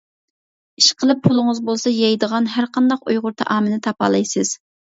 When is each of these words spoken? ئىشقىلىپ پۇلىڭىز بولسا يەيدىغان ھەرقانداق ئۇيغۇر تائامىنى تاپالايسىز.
ئىشقىلىپ 0.81 1.19
پۇلىڭىز 1.27 1.61
بولسا 1.69 1.93
يەيدىغان 1.97 2.49
ھەرقانداق 2.57 3.07
ئۇيغۇر 3.13 3.39
تائامىنى 3.43 3.81
تاپالايسىز. 3.91 4.57